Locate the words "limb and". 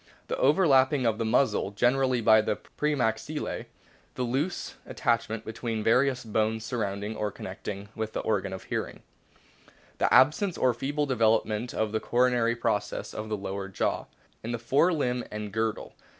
14.91-15.51